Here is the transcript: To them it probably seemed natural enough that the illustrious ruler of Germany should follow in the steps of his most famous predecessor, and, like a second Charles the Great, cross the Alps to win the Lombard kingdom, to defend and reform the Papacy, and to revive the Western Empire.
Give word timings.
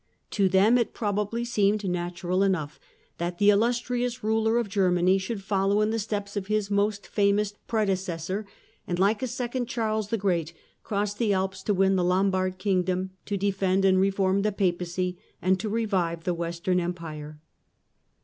To 0.31 0.49
them 0.49 0.79
it 0.79 0.95
probably 0.95 1.45
seemed 1.45 1.87
natural 1.87 2.41
enough 2.41 2.79
that 3.19 3.37
the 3.37 3.51
illustrious 3.51 4.23
ruler 4.23 4.57
of 4.57 4.67
Germany 4.67 5.19
should 5.19 5.43
follow 5.43 5.79
in 5.81 5.91
the 5.91 5.99
steps 5.99 6.35
of 6.35 6.47
his 6.47 6.71
most 6.71 7.05
famous 7.05 7.53
predecessor, 7.67 8.47
and, 8.87 8.97
like 8.97 9.21
a 9.21 9.27
second 9.27 9.67
Charles 9.67 10.07
the 10.07 10.17
Great, 10.17 10.53
cross 10.81 11.13
the 11.13 11.33
Alps 11.33 11.61
to 11.61 11.75
win 11.75 11.97
the 11.97 12.03
Lombard 12.03 12.57
kingdom, 12.57 13.11
to 13.27 13.37
defend 13.37 13.85
and 13.85 13.99
reform 13.99 14.41
the 14.41 14.51
Papacy, 14.51 15.19
and 15.39 15.59
to 15.59 15.69
revive 15.69 16.23
the 16.23 16.33
Western 16.33 16.79
Empire. 16.79 17.39